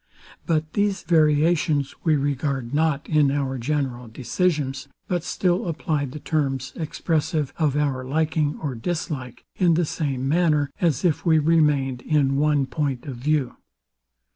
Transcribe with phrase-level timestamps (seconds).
[0.47, 4.73] But these variations we regard not in our general decision,
[5.07, 10.71] but still apply the terms expressive of our liking or dislike, in the same manner,
[10.81, 13.57] as if we remained in one point of view.